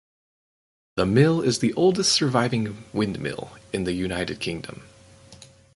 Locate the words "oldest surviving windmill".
1.75-3.51